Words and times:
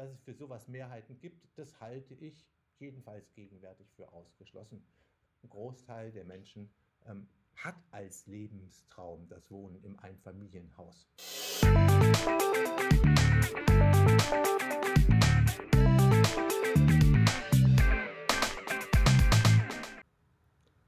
dass 0.00 0.12
es 0.12 0.22
für 0.22 0.32
sowas 0.32 0.66
Mehrheiten 0.66 1.18
gibt, 1.18 1.46
das 1.56 1.78
halte 1.78 2.14
ich 2.14 2.46
jedenfalls 2.78 3.34
gegenwärtig 3.34 3.86
für 3.96 4.10
ausgeschlossen. 4.14 4.82
Ein 5.42 5.50
Großteil 5.50 6.10
der 6.10 6.24
Menschen 6.24 6.70
ähm, 7.06 7.28
hat 7.54 7.74
als 7.90 8.26
Lebenstraum 8.26 9.28
das 9.28 9.50
Wohnen 9.50 9.78
im 9.84 9.98
Einfamilienhaus. 9.98 11.06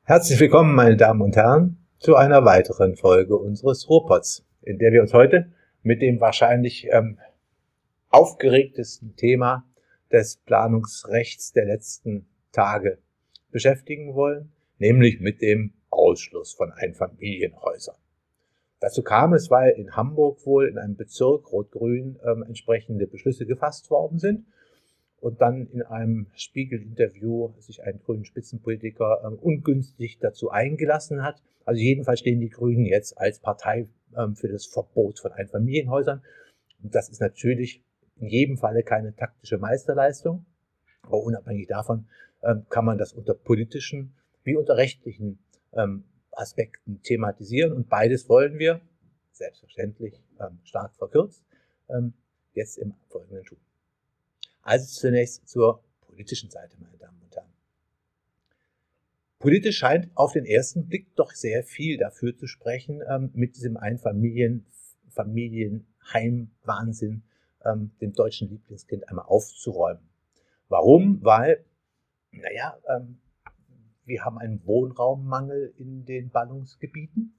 Herzlich 0.04 0.40
willkommen, 0.40 0.74
meine 0.74 0.96
Damen 0.96 1.20
und 1.20 1.36
Herren, 1.36 1.86
zu 1.98 2.16
einer 2.16 2.46
weiteren 2.46 2.96
Folge 2.96 3.36
unseres 3.36 3.90
Robots, 3.90 4.46
in 4.62 4.78
der 4.78 4.90
wir 4.90 5.02
uns 5.02 5.12
heute 5.12 5.52
mit 5.82 6.00
dem 6.00 6.18
wahrscheinlich 6.18 6.88
ähm, 6.90 7.18
aufgeregtesten 8.12 9.16
Thema 9.16 9.66
des 10.12 10.36
Planungsrechts 10.36 11.52
der 11.52 11.64
letzten 11.64 12.26
Tage 12.52 12.98
beschäftigen 13.50 14.14
wollen, 14.14 14.52
nämlich 14.78 15.20
mit 15.20 15.40
dem 15.40 15.72
Ausschluss 15.90 16.52
von 16.52 16.70
Einfamilienhäusern. 16.72 17.96
Dazu 18.80 19.02
kam 19.02 19.32
es, 19.32 19.50
weil 19.50 19.70
in 19.70 19.96
Hamburg 19.96 20.44
wohl 20.44 20.68
in 20.68 20.76
einem 20.76 20.96
Bezirk 20.96 21.50
Rot-Grün 21.52 22.18
ähm, 22.24 22.42
entsprechende 22.42 23.06
Beschlüsse 23.06 23.46
gefasst 23.46 23.90
worden 23.90 24.18
sind 24.18 24.44
und 25.20 25.40
dann 25.40 25.68
in 25.68 25.82
einem 25.82 26.26
Spiegel-Interview 26.34 27.52
sich 27.60 27.82
ein 27.82 28.00
grünen 28.04 28.24
Spitzenpolitiker 28.24 29.22
ähm, 29.24 29.38
ungünstig 29.38 30.18
dazu 30.18 30.50
eingelassen 30.50 31.22
hat. 31.22 31.40
Also 31.64 31.80
jedenfalls 31.80 32.20
stehen 32.20 32.40
die 32.40 32.50
Grünen 32.50 32.84
jetzt 32.84 33.16
als 33.16 33.38
Partei 33.38 33.86
ähm, 34.18 34.34
für 34.34 34.48
das 34.48 34.66
Verbot 34.66 35.20
von 35.20 35.30
Einfamilienhäusern. 35.30 36.22
Und 36.82 36.94
das 36.94 37.08
ist 37.08 37.20
natürlich 37.20 37.84
in 38.16 38.28
jedem 38.28 38.56
Falle 38.56 38.82
keine 38.82 39.14
taktische 39.14 39.58
Meisterleistung. 39.58 40.46
Aber 41.02 41.22
unabhängig 41.22 41.66
davon 41.66 42.06
ähm, 42.42 42.66
kann 42.68 42.84
man 42.84 42.98
das 42.98 43.12
unter 43.12 43.34
politischen 43.34 44.14
wie 44.44 44.56
unter 44.56 44.76
rechtlichen 44.76 45.38
ähm, 45.72 46.04
Aspekten 46.32 47.00
thematisieren. 47.02 47.72
Und 47.72 47.88
beides 47.88 48.28
wollen 48.28 48.58
wir, 48.58 48.80
selbstverständlich 49.30 50.20
ähm, 50.40 50.58
stark 50.64 50.96
verkürzt, 50.96 51.44
ähm, 51.88 52.14
jetzt 52.54 52.78
im 52.78 52.94
Folgenden 53.08 53.44
tun. 53.44 53.58
Also 54.62 54.86
zunächst 54.86 55.48
zur 55.48 55.84
politischen 56.06 56.50
Seite, 56.50 56.76
meine 56.78 56.96
Damen 56.98 57.20
und 57.22 57.34
Herren. 57.34 57.48
Politisch 59.38 59.78
scheint 59.78 60.10
auf 60.14 60.32
den 60.32 60.44
ersten 60.44 60.86
Blick 60.86 61.16
doch 61.16 61.32
sehr 61.32 61.64
viel 61.64 61.96
dafür 61.98 62.36
zu 62.36 62.46
sprechen, 62.46 63.02
ähm, 63.08 63.30
mit 63.34 63.56
diesem 63.56 63.76
Einfamilien, 63.76 64.66
Familienheim-Wahnsinn 65.10 67.22
ähm, 67.64 67.92
dem 68.00 68.12
deutschen 68.12 68.48
Lieblingskind 68.48 69.08
einmal 69.08 69.26
aufzuräumen. 69.26 70.08
Warum? 70.68 71.22
Weil, 71.22 71.64
naja, 72.30 72.76
ähm, 72.88 73.18
wir 74.04 74.24
haben 74.24 74.38
einen 74.38 74.66
Wohnraummangel 74.66 75.74
in 75.78 76.04
den 76.04 76.30
Ballungsgebieten 76.30 77.34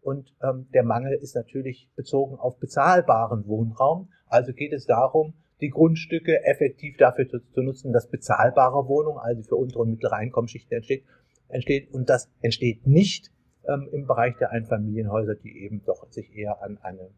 und 0.00 0.34
ähm, 0.42 0.68
der 0.72 0.84
Mangel 0.84 1.14
ist 1.14 1.34
natürlich 1.34 1.90
bezogen 1.94 2.36
auf 2.36 2.58
bezahlbaren 2.58 3.46
Wohnraum. 3.46 4.10
Also 4.26 4.52
geht 4.52 4.72
es 4.72 4.86
darum, 4.86 5.34
die 5.60 5.70
Grundstücke 5.70 6.44
effektiv 6.44 6.96
dafür 6.96 7.28
zu, 7.28 7.40
zu 7.50 7.62
nutzen, 7.62 7.92
dass 7.92 8.08
bezahlbare 8.08 8.88
Wohnung, 8.88 9.18
also 9.18 9.42
für 9.42 9.56
untere 9.56 9.80
und 9.80 9.90
mittlere 9.90 10.14
Einkommensschichten 10.14 10.76
entsteht, 10.76 11.04
entsteht. 11.48 11.92
Und 11.92 12.08
das 12.08 12.30
entsteht 12.40 12.86
nicht 12.86 13.32
ähm, 13.66 13.88
im 13.92 14.06
Bereich 14.06 14.36
der 14.38 14.50
Einfamilienhäuser, 14.50 15.34
die 15.34 15.64
eben 15.64 15.84
doch 15.84 16.10
sich 16.10 16.34
eher 16.34 16.62
an 16.62 16.78
eine 16.78 17.10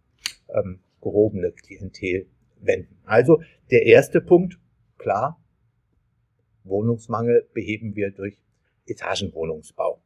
ähm, 0.48 0.81
gehobene 1.00 1.53
Klientel 1.53 2.27
wenden. 2.61 2.98
Also 3.05 3.42
der 3.70 3.86
erste 3.86 4.20
Punkt, 4.20 4.58
klar, 4.98 5.41
Wohnungsmangel 6.64 7.48
beheben 7.53 7.97
wir 7.97 8.11
durch 8.11 8.42
Etagenwohnungsbau. 8.86 10.03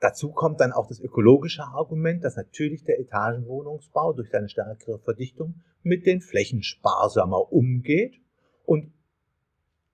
Dazu 0.00 0.30
kommt 0.30 0.60
dann 0.60 0.72
auch 0.72 0.86
das 0.86 1.00
ökologische 1.00 1.64
Argument, 1.64 2.22
dass 2.22 2.36
natürlich 2.36 2.84
der 2.84 3.00
Etagenwohnungsbau 3.00 4.12
durch 4.12 4.30
seine 4.30 4.48
stärkere 4.48 4.98
Verdichtung 5.00 5.60
mit 5.82 6.06
den 6.06 6.20
Flächen 6.20 6.62
sparsamer 6.62 7.52
umgeht 7.52 8.20
und 8.64 8.92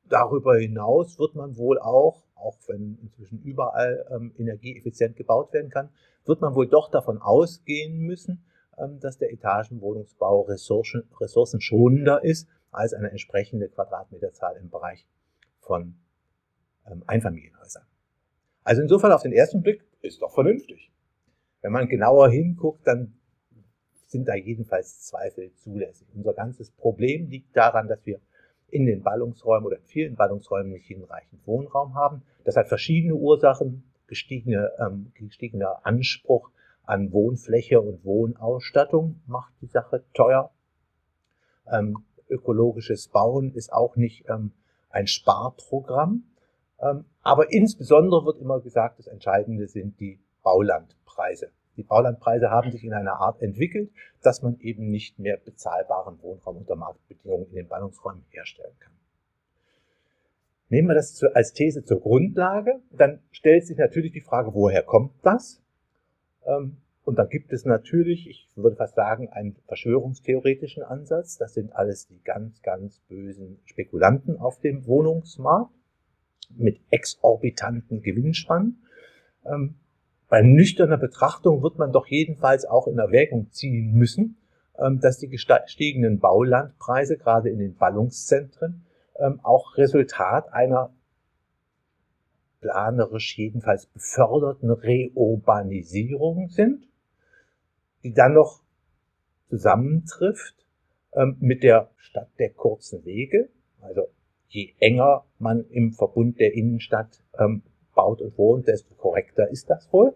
darüber 0.08 0.58
hinaus 0.58 1.18
wird 1.18 1.34
man 1.34 1.56
wohl 1.56 1.78
auch, 1.78 2.22
auch 2.34 2.58
wenn 2.66 2.98
inzwischen 3.00 3.40
überall 3.42 4.06
ähm, 4.10 4.34
energieeffizient 4.36 5.16
gebaut 5.16 5.52
werden 5.54 5.70
kann, 5.70 5.88
wird 6.26 6.40
man 6.42 6.54
wohl 6.54 6.68
doch 6.68 6.90
davon 6.90 7.18
ausgehen 7.18 7.98
müssen, 7.98 8.44
dass 9.00 9.18
der 9.18 9.32
Etagenwohnungsbau 9.32 10.42
ressourcen, 10.42 11.08
ressourcenschonender 11.20 12.24
ist 12.24 12.48
als 12.70 12.92
eine 12.92 13.10
entsprechende 13.10 13.68
Quadratmeterzahl 13.68 14.56
im 14.56 14.70
Bereich 14.70 15.06
von 15.60 15.94
ähm, 16.90 17.02
Einfamilienhäusern. 17.06 17.84
Also 18.64 18.82
insofern 18.82 19.12
auf 19.12 19.22
den 19.22 19.32
ersten 19.32 19.62
Blick 19.62 19.84
ist 20.00 20.22
doch 20.22 20.32
vernünftig. 20.32 20.90
Wenn 21.62 21.72
man 21.72 21.88
genauer 21.88 22.30
hinguckt, 22.30 22.86
dann 22.86 23.14
sind 24.06 24.28
da 24.28 24.34
jedenfalls 24.34 25.00
Zweifel 25.02 25.52
zulässig. 25.54 26.06
Unser 26.14 26.34
ganzes 26.34 26.70
Problem 26.70 27.28
liegt 27.28 27.56
daran, 27.56 27.88
dass 27.88 28.04
wir 28.06 28.20
in 28.68 28.86
den 28.86 29.02
Ballungsräumen 29.02 29.66
oder 29.66 29.76
in 29.76 29.84
vielen 29.84 30.14
Ballungsräumen 30.16 30.72
nicht 30.72 30.86
hinreichend 30.86 31.46
Wohnraum 31.46 31.94
haben. 31.94 32.22
Das 32.44 32.56
hat 32.56 32.68
verschiedene 32.68 33.14
Ursachen, 33.14 33.84
gestiegene, 34.06 34.72
ähm, 34.78 35.12
gestiegener 35.14 35.80
Anspruch 35.84 36.50
an 36.84 37.12
Wohnfläche 37.12 37.80
und 37.80 38.04
Wohnausstattung 38.04 39.20
macht 39.26 39.52
die 39.60 39.66
Sache 39.66 40.04
teuer. 40.12 40.50
Ähm, 41.70 42.04
ökologisches 42.28 43.08
Bauen 43.08 43.52
ist 43.52 43.72
auch 43.72 43.96
nicht 43.96 44.28
ähm, 44.28 44.52
ein 44.90 45.06
Sparprogramm. 45.06 46.24
Ähm, 46.80 47.04
aber 47.22 47.52
insbesondere 47.52 48.24
wird 48.24 48.38
immer 48.38 48.60
gesagt, 48.60 48.98
das 48.98 49.06
Entscheidende 49.06 49.66
sind 49.66 49.98
die 50.00 50.20
Baulandpreise. 50.42 51.50
Die 51.76 51.82
Baulandpreise 51.82 52.50
haben 52.50 52.70
sich 52.70 52.84
in 52.84 52.92
einer 52.92 53.20
Art 53.20 53.42
entwickelt, 53.42 53.90
dass 54.22 54.42
man 54.42 54.58
eben 54.60 54.90
nicht 54.90 55.18
mehr 55.18 55.36
bezahlbaren 55.36 56.22
Wohnraum 56.22 56.58
unter 56.58 56.76
Marktbedingungen 56.76 57.48
in 57.48 57.56
den 57.56 57.68
Ballungsräumen 57.68 58.24
herstellen 58.30 58.76
kann. 58.78 58.92
Nehmen 60.68 60.88
wir 60.88 60.94
das 60.94 61.22
als 61.34 61.52
These 61.52 61.84
zur 61.84 62.00
Grundlage, 62.00 62.80
dann 62.90 63.20
stellt 63.30 63.66
sich 63.66 63.76
natürlich 63.76 64.12
die 64.12 64.20
Frage, 64.20 64.54
woher 64.54 64.82
kommt 64.82 65.12
das? 65.22 65.63
Ähm, 66.46 66.78
und 67.04 67.18
dann 67.18 67.28
gibt 67.28 67.52
es 67.52 67.66
natürlich, 67.66 68.28
ich 68.28 68.48
würde 68.56 68.76
fast 68.76 68.94
sagen, 68.94 69.28
einen 69.28 69.56
verschwörungstheoretischen 69.66 70.82
Ansatz. 70.82 71.36
Das 71.36 71.52
sind 71.52 71.74
alles 71.76 72.06
die 72.06 72.20
ganz, 72.24 72.62
ganz 72.62 73.00
bösen 73.08 73.60
Spekulanten 73.66 74.38
auf 74.38 74.58
dem 74.60 74.86
Wohnungsmarkt 74.86 75.70
mit 76.56 76.80
exorbitanten 76.90 78.00
Gewinnspannen. 78.00 78.82
Ähm, 79.44 79.74
bei 80.28 80.40
nüchterner 80.40 80.96
Betrachtung 80.96 81.62
wird 81.62 81.78
man 81.78 81.92
doch 81.92 82.06
jedenfalls 82.06 82.64
auch 82.64 82.86
in 82.86 82.98
Erwägung 82.98 83.50
ziehen 83.50 83.92
müssen, 83.92 84.38
ähm, 84.78 84.98
dass 85.00 85.18
die 85.18 85.28
gestiegenen 85.28 86.20
Baulandpreise 86.20 87.18
gerade 87.18 87.50
in 87.50 87.58
den 87.58 87.76
Ballungszentren 87.76 88.86
auch 89.44 89.76
Resultat 89.76 90.52
einer 90.52 90.92
planerisch 92.64 93.36
jedenfalls 93.36 93.84
beförderten 93.84 94.70
Reurbanisierung 94.70 96.48
sind, 96.48 96.88
die 98.02 98.14
dann 98.14 98.32
noch 98.32 98.62
zusammentrifft 99.50 100.54
ähm, 101.12 101.36
mit 101.40 101.62
der 101.62 101.90
Stadt 101.98 102.30
der 102.38 102.50
kurzen 102.50 103.04
Wege. 103.04 103.50
Also 103.82 104.08
je 104.48 104.72
enger 104.80 105.26
man 105.38 105.68
im 105.68 105.92
Verbund 105.92 106.40
der 106.40 106.54
Innenstadt 106.54 107.22
ähm, 107.38 107.62
baut 107.94 108.22
und 108.22 108.38
wohnt, 108.38 108.66
desto 108.66 108.94
korrekter 108.94 109.50
ist 109.50 109.68
das 109.68 109.92
wohl. 109.92 110.14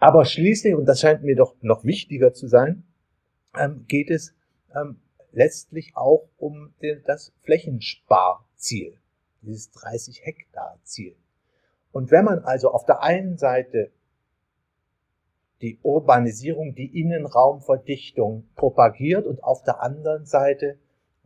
Aber 0.00 0.24
schließlich, 0.24 0.74
und 0.74 0.86
das 0.86 1.00
scheint 1.00 1.22
mir 1.22 1.36
doch 1.36 1.54
noch 1.62 1.84
wichtiger 1.84 2.34
zu 2.34 2.48
sein, 2.48 2.82
ähm, 3.56 3.84
geht 3.86 4.10
es 4.10 4.34
ähm, 4.74 4.96
letztlich 5.30 5.96
auch 5.96 6.28
um 6.38 6.74
den, 6.82 7.04
das 7.06 7.32
Flächensparziel, 7.42 8.98
dieses 9.42 9.70
30 9.70 10.22
Hektar 10.24 10.80
Ziel. 10.82 11.14
Und 11.96 12.10
wenn 12.10 12.26
man 12.26 12.40
also 12.40 12.72
auf 12.72 12.84
der 12.84 13.02
einen 13.02 13.38
Seite 13.38 13.90
die 15.62 15.78
Urbanisierung, 15.82 16.74
die 16.74 17.00
Innenraumverdichtung 17.00 18.46
propagiert 18.54 19.26
und 19.26 19.42
auf 19.42 19.62
der 19.62 19.82
anderen 19.82 20.26
Seite 20.26 20.78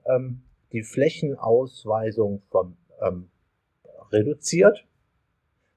ähm, 0.07 0.43
die 0.71 0.85
Flächenausweisung 0.85 2.43
vom, 2.51 2.77
ähm, 3.05 3.31
reduziert, 4.13 4.87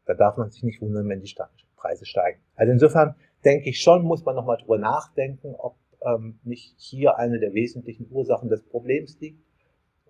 dann 0.06 0.18
darf 0.18 0.38
man 0.38 0.51
sich 0.51 0.62
nicht 0.62 0.80
wundern, 0.80 1.10
wenn 1.10 1.22
die 1.22 1.36
Preise 1.75 2.06
steigen. 2.06 2.39
Also 2.56 2.72
insofern 2.72 3.16
denke 3.44 3.72
ich 3.72 3.81
schon, 3.81 4.04
muss 4.04 4.24
man 4.24 4.36
nochmal 4.36 4.57
drüber 4.57 4.78
nachdenken, 4.78 5.56
ob 5.56 5.75
ähm, 6.06 6.38
nicht 6.44 6.75
hier 6.78 7.18
eine 7.18 7.39
der 7.39 7.56
wesentlichen 7.56 8.12
Ursachen 8.12 8.48
des 8.48 8.62
Problems 8.62 9.19
liegt 9.19 9.44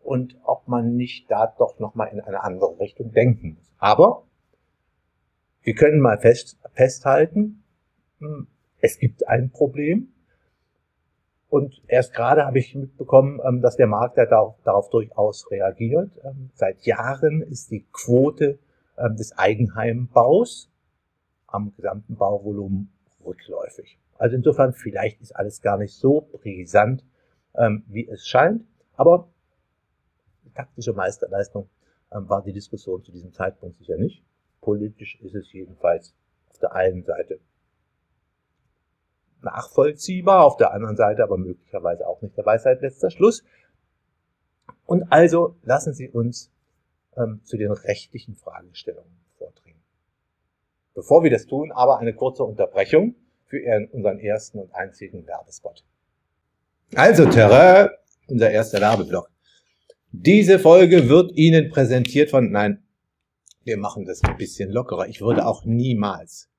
und 0.04 0.38
ob 0.44 0.68
man 0.68 0.98
nicht 0.98 1.32
da 1.32 1.56
doch 1.58 1.80
nochmal 1.80 2.10
in 2.12 2.20
eine 2.20 2.44
andere 2.44 2.78
Richtung 2.82 3.14
denken 3.14 3.54
muss. 3.54 3.72
Aber 3.78 4.26
wir 5.64 5.76
können 5.76 6.00
mal 6.00 6.20
fest, 6.20 6.60
festhalten, 6.74 7.64
hm, 8.20 8.48
es 8.82 9.00
gibt 9.00 9.28
ein 9.28 9.50
Problem 9.52 10.10
Und 11.50 11.84
erst 11.88 12.16
gerade 12.16 12.46
habe 12.48 12.58
ich 12.58 12.74
mitbekommen, 12.74 13.40
ähm, 13.46 13.62
dass 13.62 13.76
der 13.76 13.86
Markt 13.86 14.18
ja 14.18 14.26
darauf 14.26 14.90
durchaus 14.90 15.52
reagiert. 15.52 16.10
Ähm, 16.24 16.50
seit 16.56 16.82
Jahren 16.82 17.44
ist 17.44 17.70
die 17.70 17.86
Quote 17.92 18.58
ähm, 18.98 19.16
des 19.18 19.38
Eigenheimbaus 19.38 20.72
am 21.46 21.72
gesamten 21.76 22.16
Bauvolumen 22.16 22.92
rückläufig. 23.24 24.00
Also 24.18 24.36
insofern, 24.36 24.74
vielleicht 24.74 25.22
ist 25.22 25.36
alles 25.36 25.62
gar 25.62 25.78
nicht 25.78 25.94
so 25.94 26.22
brisant, 26.22 27.04
wie 27.88 28.08
es 28.10 28.28
scheint. 28.28 28.66
Aber 28.96 29.28
taktische 30.56 30.94
Meisterleistung 30.94 31.70
war 32.10 32.42
die 32.42 32.54
Diskussion 32.54 33.04
zu 33.04 33.12
diesem 33.12 33.32
Zeitpunkt 33.32 33.76
sicher 33.76 33.98
nicht. 33.98 34.24
Politisch 34.64 35.20
ist 35.22 35.36
es 35.36 35.52
jedenfalls 35.52 36.14
auf 36.50 36.58
der 36.60 36.74
einen 36.74 37.04
Seite 37.04 37.40
nachvollziehbar, 39.42 40.46
auf 40.46 40.58
der 40.58 40.72
anderen 40.72 40.96
Seite 40.96 41.24
aber 41.24 41.38
möglicherweise 41.38 42.08
auch 42.08 42.22
nicht 42.22 42.38
der 42.38 42.46
Weisheit 42.46 42.82
letzter 42.82 43.12
Schluss. 43.12 43.44
Und 44.86 45.12
also 45.12 45.58
lassen 45.64 45.94
Sie 45.94 46.10
uns 46.10 46.50
ähm, 47.18 47.42
zu 47.44 47.58
den 47.58 47.72
rechtlichen 47.72 48.36
Fragestellungen 48.36 49.20
vordringen. 49.38 49.82
Bevor 50.94 51.24
wir 51.24 51.32
das 51.32 51.46
tun, 51.46 51.72
aber 51.72 52.00
eine 52.00 52.14
kurze 52.14 52.44
Unterbrechung 52.44 53.16
für 53.46 53.60
Ihren, 53.60 53.88
unseren 53.90 54.20
ersten 54.20 54.60
und 54.60 54.74
einzigen 54.74 55.28
Werbespot. 55.28 55.84
Also, 56.96 57.26
Terrain, 57.26 57.90
unser 58.28 58.52
erster 58.52 58.80
Werbeblock. 58.80 59.30
Diese 60.12 60.60
Folge 60.60 61.10
wird 61.10 61.32
Ihnen 61.36 61.70
präsentiert 61.70 62.30
von, 62.30 62.52
nein, 62.52 62.83
wir 63.64 63.78
machen 63.78 64.06
das 64.06 64.24
ein 64.24 64.38
bisschen 64.38 64.72
lockerer. 64.72 65.08
Ich 65.08 65.22
würde 65.22 65.46
auch 65.46 65.66
niemals, 65.66 66.50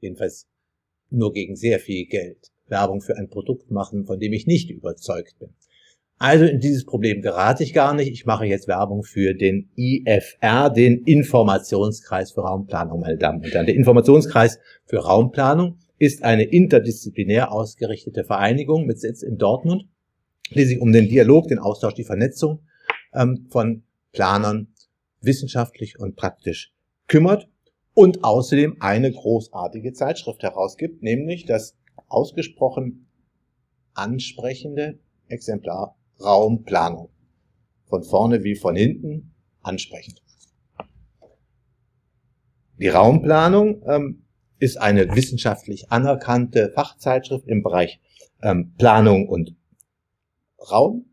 jedenfalls 0.00 0.46
nur 1.10 1.32
gegen 1.32 1.56
sehr 1.56 1.78
viel 1.78 2.06
Geld 2.06 2.50
Werbung 2.66 3.00
für 3.00 3.16
ein 3.16 3.28
Produkt 3.28 3.70
machen, 3.70 4.04
von 4.06 4.18
dem 4.18 4.32
ich 4.32 4.46
nicht 4.46 4.70
überzeugt 4.70 5.38
bin. 5.38 5.54
Also 6.18 6.44
in 6.44 6.58
dieses 6.58 6.84
Problem 6.84 7.22
gerate 7.22 7.62
ich 7.62 7.72
gar 7.72 7.94
nicht. 7.94 8.10
Ich 8.10 8.26
mache 8.26 8.44
jetzt 8.44 8.66
Werbung 8.66 9.04
für 9.04 9.34
den 9.34 9.70
IFR, 9.76 10.68
den 10.68 11.04
Informationskreis 11.04 12.32
für 12.32 12.40
Raumplanung, 12.40 13.00
meine 13.00 13.16
Damen 13.16 13.44
und 13.44 13.54
Herren. 13.54 13.66
Der 13.66 13.76
Informationskreis 13.76 14.58
für 14.84 14.98
Raumplanung 14.98 15.78
ist 15.98 16.24
eine 16.24 16.44
interdisziplinär 16.44 17.52
ausgerichtete 17.52 18.24
Vereinigung 18.24 18.84
mit 18.84 19.00
Sitz 19.00 19.22
in 19.22 19.38
Dortmund, 19.38 19.84
die 20.50 20.64
sich 20.64 20.80
um 20.80 20.92
den 20.92 21.08
Dialog, 21.08 21.48
den 21.48 21.60
Austausch, 21.60 21.94
die 21.94 22.04
Vernetzung 22.04 22.60
ähm, 23.14 23.46
von 23.50 23.84
Planern 24.12 24.68
wissenschaftlich 25.20 25.98
und 25.98 26.16
praktisch 26.16 26.72
kümmert 27.06 27.48
und 27.94 28.24
außerdem 28.24 28.76
eine 28.80 29.10
großartige 29.10 29.92
Zeitschrift 29.92 30.42
herausgibt, 30.42 31.02
nämlich 31.02 31.46
das 31.46 31.76
ausgesprochen 32.08 33.08
ansprechende 33.94 34.98
Exemplar 35.26 35.96
Raumplanung. 36.20 37.10
Von 37.86 38.04
vorne 38.04 38.44
wie 38.44 38.54
von 38.54 38.76
hinten 38.76 39.34
ansprechend. 39.62 40.22
Die 42.78 42.88
Raumplanung 42.88 43.82
ähm, 43.86 44.22
ist 44.58 44.76
eine 44.76 45.14
wissenschaftlich 45.16 45.90
anerkannte 45.90 46.70
Fachzeitschrift 46.74 47.46
im 47.48 47.62
Bereich 47.62 48.00
ähm, 48.42 48.74
Planung 48.78 49.28
und 49.28 49.56
Raum. 50.70 51.06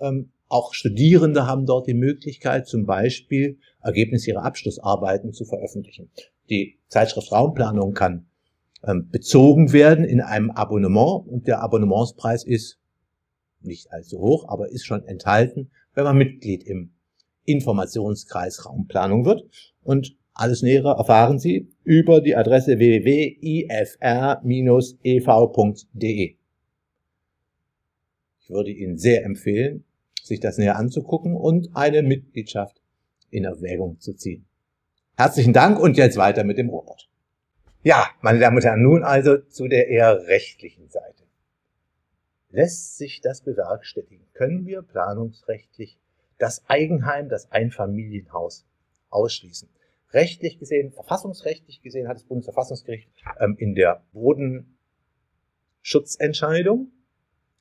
Ähm, 0.00 0.32
auch 0.50 0.74
Studierende 0.74 1.46
haben 1.46 1.64
dort 1.64 1.86
die 1.86 1.94
Möglichkeit, 1.94 2.66
zum 2.66 2.84
Beispiel 2.84 3.58
Ergebnisse 3.82 4.30
ihrer 4.30 4.44
Abschlussarbeiten 4.44 5.32
zu 5.32 5.44
veröffentlichen. 5.44 6.10
Die 6.50 6.78
Zeitschrift 6.88 7.30
Raumplanung 7.30 7.94
kann 7.94 8.26
ähm, 8.82 9.08
bezogen 9.10 9.72
werden 9.72 10.04
in 10.04 10.20
einem 10.20 10.50
Abonnement 10.50 11.26
und 11.28 11.46
der 11.46 11.62
Abonnementspreis 11.62 12.44
ist 12.44 12.78
nicht 13.60 13.92
allzu 13.92 14.18
hoch, 14.18 14.48
aber 14.48 14.70
ist 14.70 14.84
schon 14.84 15.04
enthalten, 15.04 15.70
wenn 15.94 16.04
man 16.04 16.18
Mitglied 16.18 16.64
im 16.64 16.94
Informationskreis 17.44 18.66
Raumplanung 18.66 19.24
wird. 19.24 19.48
Und 19.82 20.16
alles 20.32 20.62
Nähere 20.62 20.96
erfahren 20.96 21.38
Sie 21.38 21.70
über 21.84 22.20
die 22.20 22.34
Adresse 22.34 22.78
www.ifr-ev.de. 22.78 23.56
Ich 28.40 28.50
würde 28.50 28.70
Ihnen 28.70 28.98
sehr 28.98 29.24
empfehlen, 29.24 29.84
sich 30.30 30.40
das 30.40 30.58
näher 30.58 30.76
anzugucken 30.76 31.36
und 31.36 31.70
eine 31.74 32.02
Mitgliedschaft 32.02 32.80
in 33.30 33.44
Erwägung 33.44 34.00
zu 34.00 34.14
ziehen. 34.14 34.46
Herzlichen 35.16 35.52
Dank 35.52 35.78
und 35.78 35.98
jetzt 35.98 36.16
weiter 36.16 36.44
mit 36.44 36.56
dem 36.56 36.70
Robot. 36.70 37.10
Ja, 37.82 38.08
meine 38.22 38.38
Damen 38.38 38.56
und 38.56 38.64
Herren, 38.64 38.82
nun 38.82 39.02
also 39.02 39.36
zu 39.38 39.68
der 39.68 39.88
eher 39.88 40.28
rechtlichen 40.28 40.88
Seite. 40.88 41.24
Lässt 42.50 42.96
sich 42.96 43.20
das 43.20 43.42
bewerkstelligen? 43.42 44.24
Können 44.32 44.64
wir 44.66 44.80
planungsrechtlich 44.82 45.98
das 46.38 46.62
Eigenheim, 46.68 47.28
das 47.28 47.50
Einfamilienhaus 47.50 48.64
ausschließen? 49.10 49.68
Rechtlich 50.12 50.58
gesehen, 50.58 50.92
verfassungsrechtlich 50.92 51.82
gesehen 51.82 52.06
hat 52.08 52.16
das 52.16 52.24
Bundesverfassungsgericht 52.24 53.10
ähm, 53.40 53.56
in 53.58 53.74
der 53.74 54.04
Bodenschutzentscheidung, 54.12 56.92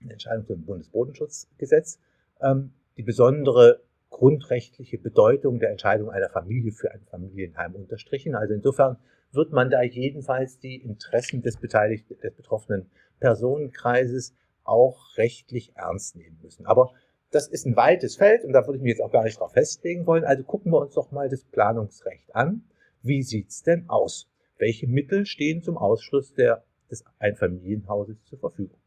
Entscheidung 0.08 0.46
zum 0.46 0.66
Bundesbodenschutzgesetz, 0.66 2.00
ähm, 2.42 2.74
die 2.98 3.04
besondere 3.04 3.82
grundrechtliche 4.10 4.98
Bedeutung 4.98 5.60
der 5.60 5.72
Entscheidung 5.72 6.10
einer 6.10 6.30
Familie 6.30 6.72
für 6.72 6.92
ein 6.92 7.02
Familienheim 7.10 7.76
unterstrichen. 7.76 8.36
Also 8.36 8.54
insofern 8.54 8.98
wird 9.32 9.52
man 9.52 9.70
da 9.70 9.82
jedenfalls 9.82 10.60
die 10.60 10.76
Interessen 10.76 11.42
des 11.42 11.58
beteiligten, 11.58 12.18
des 12.22 12.34
betroffenen 12.34 12.90
Personenkreises 13.20 14.36
auch 14.64 15.18
rechtlich 15.18 15.76
ernst 15.76 16.16
nehmen 16.16 16.40
müssen. 16.42 16.66
Aber 16.66 16.92
das 17.32 17.48
ist 17.48 17.66
ein 17.66 17.76
weites 17.76 18.16
Feld 18.16 18.44
und 18.44 18.54
da 18.54 18.66
würde 18.66 18.78
ich 18.78 18.84
mich 18.84 18.92
jetzt 18.92 19.02
auch 19.02 19.12
gar 19.12 19.24
nicht 19.24 19.40
drauf 19.40 19.54
festlegen 19.54 20.08
wollen. 20.08 20.24
Also 20.24 20.44
gucken 20.44 20.72
wir 20.72 20.80
uns 20.80 20.96
doch 20.96 21.12
mal 21.12 21.30
das 21.30 21.44
Planungsrecht 21.44 22.36
an. 22.36 22.64
Wie 23.02 23.22
sieht's 23.22 23.64
denn 23.64 23.88
aus? 23.90 24.28
Welche 24.58 24.88
Mittel 24.88 25.26
stehen 25.26 25.62
zum 25.62 25.78
Ausschluss 25.78 26.34
der, 26.34 26.64
des 26.90 27.06
Einfamilienhauses 27.20 28.24
zur 28.26 28.40
Verfügung? 28.40 28.80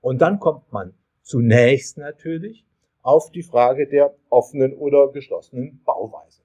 Und 0.00 0.20
dann 0.20 0.40
kommt 0.40 0.72
man 0.72 0.94
zunächst 1.22 1.96
natürlich 1.96 2.65
auf 3.06 3.30
die 3.30 3.44
Frage 3.44 3.86
der 3.86 4.16
offenen 4.30 4.74
oder 4.74 5.12
geschlossenen 5.12 5.80
Bauweise. 5.84 6.42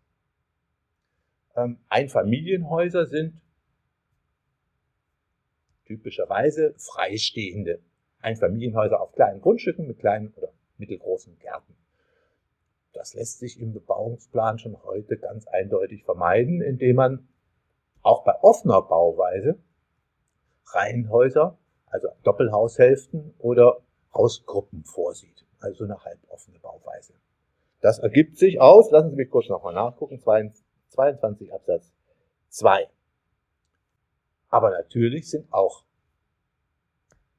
Ähm, 1.56 1.80
Einfamilienhäuser 1.90 3.08
sind 3.08 3.42
typischerweise 5.86 6.76
freistehende 6.78 7.82
Einfamilienhäuser 8.20 9.02
auf 9.02 9.12
kleinen 9.14 9.42
Grundstücken 9.42 9.88
mit 9.88 9.98
kleinen 9.98 10.32
oder 10.38 10.54
mittelgroßen 10.78 11.40
Gärten. 11.40 11.76
Das 12.94 13.16
lässt 13.16 13.40
sich 13.40 13.60
im 13.60 13.74
Bebauungsplan 13.74 14.60
schon 14.60 14.84
heute 14.84 15.18
ganz 15.18 15.48
eindeutig 15.48 16.04
vermeiden, 16.04 16.62
indem 16.62 16.98
man 16.98 17.28
auch 18.04 18.24
bei 18.24 18.40
offener 18.44 18.84
Bauweise 18.84 19.58
Reihenhäuser, 20.68 21.58
also 21.88 22.10
Doppelhaushälften 22.22 23.34
oder 23.40 23.82
Hausgruppen 24.14 24.84
vorsieht 24.84 25.44
also 25.62 25.84
eine 25.84 26.04
halboffene 26.04 26.60
Bauweise. 26.60 27.14
Das 27.82 28.00
ergibt 28.00 28.38
sich 28.38 28.62
aus, 28.62 28.92
lassen 28.92 29.12
Sie 29.12 29.16
mich 29.16 29.30
kurz 29.30 29.50
nochmal 29.50 29.74
nachgucken, 29.74 30.20
22 30.20 31.54
Absatz 31.54 31.92
2. 32.50 32.88
Aber 34.50 34.70
natürlich 34.70 35.30
sind 35.30 35.52
auch 35.52 35.84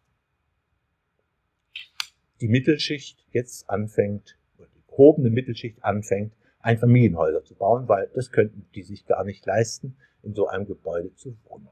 die 2.39 2.47
Mittelschicht 2.47 3.27
jetzt 3.31 3.69
anfängt, 3.69 4.37
oder 4.57 4.69
die 4.73 4.81
gehobene 4.87 5.29
Mittelschicht 5.29 5.83
anfängt, 5.83 6.33
Einfamilienhäuser 6.61 7.43
zu 7.43 7.55
bauen, 7.55 7.87
weil 7.87 8.09
das 8.13 8.31
könnten 8.31 8.65
die 8.75 8.83
sich 8.83 9.05
gar 9.05 9.25
nicht 9.25 9.45
leisten, 9.45 9.97
in 10.23 10.33
so 10.33 10.47
einem 10.47 10.65
Gebäude 10.65 11.13
zu 11.15 11.37
wohnen. 11.45 11.67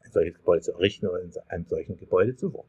Ein 0.00 0.10
solches 0.10 0.34
Gebäude 0.34 0.62
zu 0.62 0.72
errichten 0.72 1.06
oder 1.06 1.22
in 1.22 1.30
einem 1.48 1.66
solchen 1.66 1.96
Gebäude 1.96 2.34
zu 2.36 2.52
wohnen. 2.52 2.68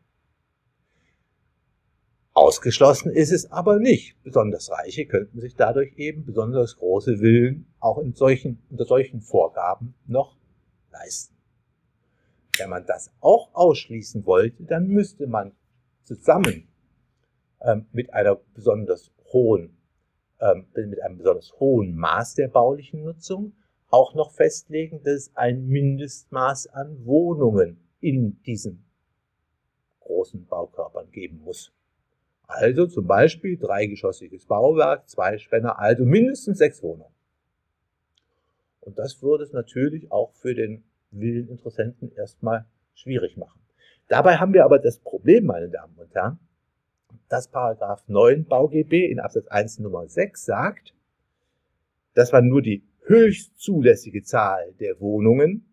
Ausgeschlossen 2.33 3.11
ist 3.11 3.31
es 3.31 3.51
aber 3.51 3.79
nicht. 3.79 4.15
Besonders 4.23 4.71
Reiche 4.71 5.05
könnten 5.05 5.39
sich 5.41 5.55
dadurch 5.55 5.97
eben 5.97 6.25
besonders 6.25 6.77
große 6.77 7.17
Villen 7.17 7.67
auch 7.79 7.97
in 7.97 8.13
solchen, 8.13 8.61
unter 8.69 8.85
solchen 8.85 9.21
Vorgaben 9.21 9.95
noch 10.05 10.37
leisten. 10.91 11.35
Wenn 12.57 12.69
man 12.69 12.85
das 12.85 13.11
auch 13.19 13.49
ausschließen 13.53 14.25
wollte, 14.25 14.63
dann 14.63 14.87
müsste 14.87 15.27
man 15.27 15.53
zusammen 16.03 16.67
ähm, 17.61 17.87
mit 17.91 18.13
einer 18.13 18.35
besonders 18.53 19.11
hohen, 19.31 19.77
ähm, 20.39 20.67
mit 20.75 21.01
einem 21.01 21.17
besonders 21.17 21.53
hohen 21.59 21.95
Maß 21.95 22.35
der 22.35 22.47
baulichen 22.47 23.03
Nutzung 23.03 23.53
auch 23.89 24.13
noch 24.13 24.31
festlegen, 24.31 25.01
dass 25.03 25.13
es 25.13 25.35
ein 25.35 25.67
Mindestmaß 25.67 26.67
an 26.67 27.05
Wohnungen 27.05 27.79
in 28.01 28.41
diesen 28.43 28.85
großen 29.99 30.45
Baukörpern 30.45 31.11
geben 31.11 31.41
muss. 31.43 31.71
Also 32.49 32.87
zum 32.87 33.05
Beispiel 33.05 33.57
dreigeschossiges 33.57 34.47
Bauwerk, 34.47 35.07
zwei 35.07 35.37
Spänner, 35.37 35.77
also 35.77 36.03
mindestens 36.03 36.57
sechs 36.57 36.81
Wohnungen. 36.81 37.13
Und 38.81 38.97
das 38.97 39.21
würde 39.21 39.43
es 39.43 39.53
natürlich 39.53 40.11
auch 40.11 40.33
für 40.33 40.55
den 40.55 40.83
Willeninteressenten 41.11 42.11
erstmal 42.15 42.65
schwierig 42.95 43.37
machen. 43.37 43.59
Dabei 44.07 44.37
haben 44.37 44.53
wir 44.53 44.65
aber 44.65 44.79
das 44.79 44.97
Problem, 44.97 45.45
meine 45.45 45.69
Damen 45.69 45.95
und 45.95 46.13
Herren, 46.15 46.39
dass 47.27 47.47
Paragraph 47.47 48.03
9 48.07 48.45
BauGB 48.45 49.11
in 49.11 49.19
Absatz 49.19 49.47
1 49.47 49.77
Nummer 49.77 50.07
6 50.07 50.43
sagt, 50.43 50.95
dass 52.15 52.31
man 52.31 52.47
nur 52.47 52.63
die 52.63 52.81
höchst 53.05 53.59
zulässige 53.59 54.23
Zahl 54.23 54.73
der 54.79 54.99
Wohnungen 54.99 55.71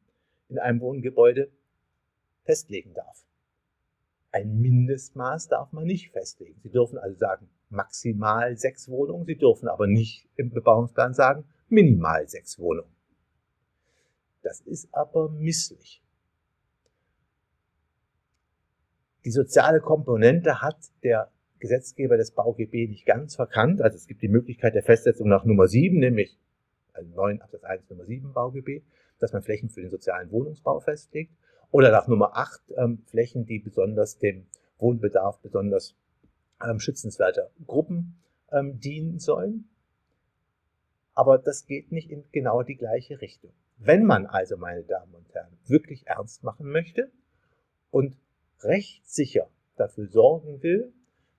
in 0.50 0.58
einem 0.58 0.82
Wohngebäude 0.82 1.48
festlegen 2.44 2.92
darf. 2.92 3.25
Ein 4.36 4.60
Mindestmaß 4.60 5.48
darf 5.48 5.72
man 5.72 5.84
nicht 5.84 6.12
festlegen. 6.12 6.60
Sie 6.62 6.68
dürfen 6.68 6.98
also 6.98 7.16
sagen, 7.16 7.48
maximal 7.70 8.54
sechs 8.58 8.86
Wohnungen. 8.90 9.24
Sie 9.24 9.38
dürfen 9.38 9.66
aber 9.66 9.86
nicht 9.86 10.28
im 10.36 10.50
Bebauungsplan 10.50 11.14
sagen, 11.14 11.46
minimal 11.70 12.28
sechs 12.28 12.58
Wohnungen. 12.58 12.94
Das 14.42 14.60
ist 14.60 14.92
aber 14.92 15.30
misslich. 15.30 16.02
Die 19.24 19.30
soziale 19.30 19.80
Komponente 19.80 20.60
hat 20.60 20.76
der 21.02 21.32
Gesetzgeber 21.58 22.18
des 22.18 22.32
BauGB 22.32 22.88
nicht 22.88 23.06
ganz 23.06 23.36
verkannt. 23.36 23.80
Also 23.80 23.96
es 23.96 24.06
gibt 24.06 24.20
die 24.20 24.28
Möglichkeit 24.28 24.74
der 24.74 24.82
Festsetzung 24.82 25.30
nach 25.30 25.46
Nummer 25.46 25.66
7, 25.66 25.98
nämlich 25.98 26.38
also 26.92 27.08
9 27.14 27.40
Absatz 27.40 27.64
1 27.64 27.88
Nummer 27.88 28.04
7 28.04 28.34
BauGB, 28.34 28.82
dass 29.18 29.32
man 29.32 29.42
Flächen 29.42 29.70
für 29.70 29.80
den 29.80 29.88
sozialen 29.88 30.30
Wohnungsbau 30.30 30.78
festlegt. 30.80 31.32
Oder 31.70 31.90
nach 31.90 32.06
Nummer 32.06 32.36
8 32.36 32.60
ähm, 32.76 33.02
Flächen, 33.06 33.46
die 33.46 33.58
besonders 33.58 34.18
dem 34.18 34.46
Wohnbedarf 34.78 35.38
besonders 35.40 35.94
ähm, 36.64 36.80
schützenswerter 36.80 37.50
Gruppen 37.66 38.16
ähm, 38.52 38.78
dienen 38.80 39.18
sollen. 39.18 39.68
Aber 41.14 41.38
das 41.38 41.66
geht 41.66 41.92
nicht 41.92 42.10
in 42.10 42.24
genau 42.32 42.62
die 42.62 42.76
gleiche 42.76 43.20
Richtung. 43.20 43.52
Wenn 43.78 44.04
man 44.04 44.26
also, 44.26 44.56
meine 44.56 44.82
Damen 44.82 45.14
und 45.14 45.32
Herren, 45.34 45.58
wirklich 45.66 46.06
ernst 46.06 46.44
machen 46.44 46.70
möchte 46.70 47.10
und 47.90 48.16
rechtssicher 48.60 49.48
dafür 49.76 50.08
sorgen 50.08 50.62
will, 50.62 50.92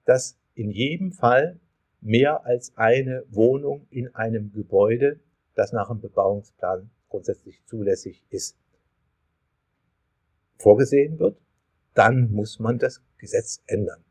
dass 0.05 0.37
in 0.53 0.71
jedem 0.71 1.11
Fall 1.11 1.59
mehr 2.01 2.45
als 2.45 2.75
eine 2.77 3.23
Wohnung 3.29 3.87
in 3.89 4.13
einem 4.15 4.51
Gebäude, 4.53 5.19
das 5.55 5.73
nach 5.73 5.89
dem 5.89 5.99
Bebauungsplan 5.99 6.89
grundsätzlich 7.09 7.63
zulässig 7.65 8.23
ist, 8.29 8.57
vorgesehen 10.57 11.19
wird, 11.19 11.39
dann 11.93 12.31
muss 12.31 12.59
man 12.59 12.77
das 12.77 13.01
Gesetz 13.17 13.63
ändern. 13.65 14.03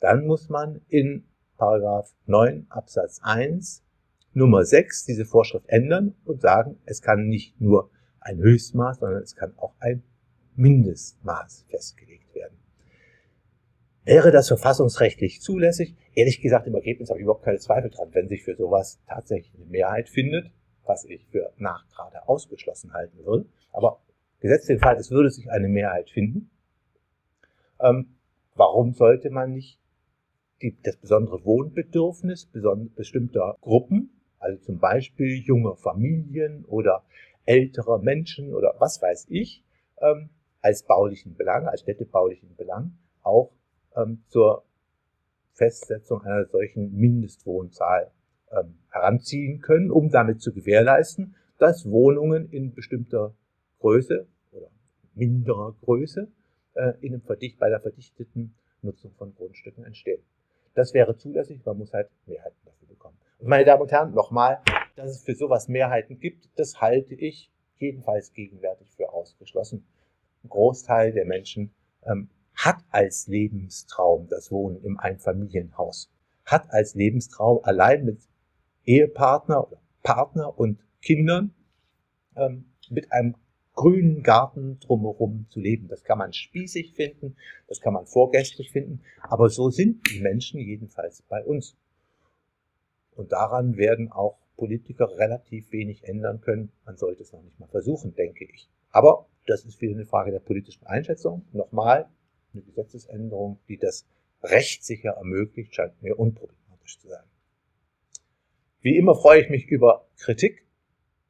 Dann 0.00 0.26
muss 0.26 0.48
man 0.48 0.80
in 0.88 1.24
Paragraph 1.56 2.14
9 2.26 2.66
Absatz 2.68 3.20
1 3.22 3.82
Nummer 4.32 4.64
6 4.64 5.04
diese 5.04 5.24
Vorschrift 5.24 5.68
ändern 5.68 6.14
und 6.24 6.42
sagen, 6.42 6.78
es 6.84 7.00
kann 7.00 7.28
nicht 7.28 7.60
nur 7.60 7.90
ein 8.20 8.38
Höchstmaß, 8.38 8.98
sondern 8.98 9.22
es 9.22 9.36
kann 9.36 9.54
auch 9.56 9.74
ein 9.78 10.02
Mindestmaß 10.56 11.66
festgelegt 11.68 12.34
werden. 12.34 12.58
Wäre 14.04 14.32
das 14.32 14.48
verfassungsrechtlich 14.48 15.40
zulässig? 15.40 15.96
Ehrlich 16.14 16.40
gesagt, 16.40 16.66
im 16.66 16.74
Ergebnis 16.74 17.10
habe 17.10 17.20
ich 17.20 17.24
überhaupt 17.24 17.44
keine 17.44 17.58
Zweifel 17.58 17.90
dran, 17.90 18.10
wenn 18.12 18.28
sich 18.28 18.42
für 18.42 18.56
sowas 18.56 19.00
tatsächlich 19.06 19.54
eine 19.54 19.64
Mehrheit 19.66 20.08
findet, 20.08 20.50
was 20.84 21.04
ich 21.04 21.26
für 21.28 21.52
nach 21.56 21.88
gerade 21.88 22.28
ausgeschlossen 22.28 22.92
halten 22.92 23.24
würde. 23.24 23.46
Aber 23.72 24.00
gesetzt 24.44 24.68
den 24.68 24.78
Fall, 24.78 24.96
es 24.96 25.10
würde 25.10 25.30
sich 25.30 25.50
eine 25.50 25.68
Mehrheit 25.68 26.10
finden. 26.10 26.50
Ähm, 27.80 28.16
warum 28.54 28.92
sollte 28.92 29.30
man 29.30 29.52
nicht 29.52 29.80
die, 30.62 30.76
das 30.82 30.96
besondere 30.96 31.44
Wohnbedürfnis 31.44 32.46
bestimmter 32.94 33.56
Gruppen 33.60 34.10
also 34.44 34.62
zum 34.62 34.78
Beispiel 34.78 35.38
junge 35.38 35.74
Familien 35.76 36.66
oder 36.66 37.02
ältere 37.46 37.98
Menschen 37.98 38.52
oder 38.52 38.74
was 38.78 39.00
weiß 39.00 39.26
ich, 39.30 39.64
ähm, 40.02 40.28
als 40.60 40.82
baulichen 40.82 41.34
Belang, 41.34 41.66
als 41.66 41.80
städtebaulichen 41.80 42.54
Belang 42.54 42.92
auch 43.22 43.52
ähm, 43.96 44.22
zur 44.28 44.64
Festsetzung 45.54 46.22
einer 46.22 46.44
solchen 46.46 46.94
Mindestwohnzahl 46.94 48.10
ähm, 48.50 48.74
heranziehen 48.90 49.62
können, 49.62 49.90
um 49.90 50.10
damit 50.10 50.42
zu 50.42 50.52
gewährleisten, 50.52 51.36
dass 51.58 51.88
Wohnungen 51.88 52.50
in 52.50 52.74
bestimmter 52.74 53.34
Größe 53.78 54.26
minderer 55.14 55.74
Größe 55.82 56.28
äh, 56.74 56.92
in 57.00 57.14
einem 57.14 57.22
Verdicht, 57.22 57.58
bei 57.58 57.68
der 57.68 57.80
verdichteten 57.80 58.54
Nutzung 58.82 59.12
von 59.14 59.34
Grundstücken 59.34 59.84
entstehen. 59.84 60.22
Das 60.74 60.92
wäre 60.92 61.16
zulässig, 61.16 61.64
man 61.64 61.78
muss 61.78 61.92
halt 61.92 62.10
Mehrheiten 62.26 62.58
dafür 62.64 62.88
bekommen. 62.88 63.16
Und 63.38 63.48
meine 63.48 63.64
Damen 63.64 63.82
und 63.82 63.92
Herren, 63.92 64.12
nochmal, 64.12 64.60
dass 64.96 65.10
es 65.10 65.22
für 65.22 65.34
sowas 65.34 65.68
Mehrheiten 65.68 66.18
gibt, 66.18 66.48
das 66.56 66.80
halte 66.80 67.14
ich 67.14 67.50
jedenfalls 67.78 68.32
gegenwärtig 68.32 68.90
für 68.96 69.12
ausgeschlossen. 69.12 69.86
Ein 70.42 70.48
Großteil 70.48 71.12
der 71.12 71.24
Menschen 71.24 71.72
ähm, 72.04 72.28
hat 72.54 72.78
als 72.90 73.26
Lebenstraum 73.26 74.28
das 74.28 74.50
Wohnen 74.50 74.82
im 74.84 74.98
Einfamilienhaus, 74.98 76.10
hat 76.44 76.70
als 76.70 76.94
Lebenstraum 76.94 77.60
allein 77.64 78.04
mit 78.04 78.20
Ehepartner 78.84 79.66
oder 79.66 79.80
Partner 80.02 80.58
und 80.58 80.84
Kindern 81.00 81.54
ähm, 82.36 82.66
mit 82.90 83.10
einem 83.12 83.34
grünen 83.74 84.22
Garten 84.22 84.78
drumherum 84.80 85.46
zu 85.50 85.60
leben. 85.60 85.88
Das 85.88 86.04
kann 86.04 86.18
man 86.18 86.32
spießig 86.32 86.94
finden, 86.94 87.36
das 87.68 87.80
kann 87.80 87.92
man 87.92 88.06
vorgestrig 88.06 88.70
finden, 88.70 89.02
aber 89.22 89.48
so 89.48 89.70
sind 89.70 90.08
die 90.10 90.20
Menschen 90.20 90.60
jedenfalls 90.60 91.22
bei 91.22 91.44
uns. 91.44 91.76
Und 93.14 93.32
daran 93.32 93.76
werden 93.76 94.10
auch 94.10 94.38
Politiker 94.56 95.18
relativ 95.18 95.72
wenig 95.72 96.04
ändern 96.04 96.40
können. 96.40 96.72
Man 96.84 96.96
sollte 96.96 97.22
es 97.22 97.32
noch 97.32 97.42
nicht 97.42 97.58
mal 97.58 97.68
versuchen, 97.68 98.14
denke 98.14 98.44
ich. 98.44 98.68
Aber 98.90 99.26
das 99.46 99.64
ist 99.64 99.80
wieder 99.80 99.94
eine 99.94 100.06
Frage 100.06 100.30
der 100.30 100.38
politischen 100.38 100.86
Einschätzung. 100.86 101.44
Nochmal, 101.52 102.08
eine 102.52 102.62
Gesetzesänderung, 102.62 103.58
die 103.68 103.78
das 103.78 104.06
rechtssicher 104.42 105.10
ermöglicht, 105.10 105.74
scheint 105.74 106.00
mir 106.02 106.18
unproblematisch. 106.18 106.98
zu 107.00 107.08
sein. 107.08 107.24
Wie 108.80 108.96
immer 108.96 109.14
freue 109.14 109.40
ich 109.40 109.48
mich 109.48 109.66
über 109.66 110.06
Kritik, 110.18 110.66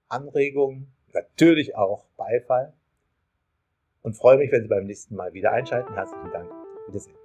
Anregungen, 0.08 0.92
natürlich 1.14 1.76
auch 1.76 2.04
Beifall 2.16 2.72
und 4.02 4.16
freue 4.16 4.36
mich, 4.36 4.52
wenn 4.52 4.62
Sie 4.62 4.68
beim 4.68 4.84
nächsten 4.84 5.16
Mal 5.16 5.32
wieder 5.32 5.52
einschalten. 5.52 5.94
Herzlichen 5.94 6.30
Dank. 6.32 6.50
Wiedersehen. 6.86 7.23